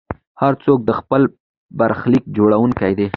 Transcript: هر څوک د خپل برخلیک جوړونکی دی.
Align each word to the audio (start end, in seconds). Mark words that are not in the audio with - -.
هر 0.41 0.53
څوک 0.63 0.79
د 0.85 0.91
خپل 0.99 1.21
برخلیک 1.79 2.23
جوړونکی 2.37 2.91
دی. 2.99 3.07